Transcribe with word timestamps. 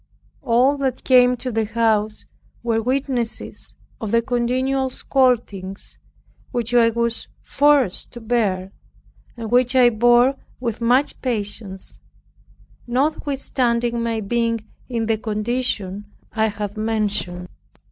All 0.41 0.77
that 0.79 1.03
came 1.03 1.37
to 1.37 1.51
the 1.51 1.65
house 1.65 2.25
were 2.63 2.81
witnesses 2.81 3.75
of 3.99 4.09
the 4.09 4.23
continual 4.23 4.89
scoldings, 4.89 5.99
which 6.49 6.73
I 6.73 6.89
was 6.89 7.27
forced 7.43 8.11
to 8.13 8.19
bear, 8.19 8.71
and 9.37 9.51
which 9.51 9.75
I 9.75 9.91
bore 9.91 10.37
with 10.59 10.81
much 10.81 11.21
patience, 11.21 11.99
notwithstanding 12.87 14.01
my 14.01 14.21
being 14.21 14.61
in 14.89 15.05
the 15.05 15.19
condition 15.19 16.05
I 16.31 16.47
have 16.47 16.77
mentioned. 16.77 17.47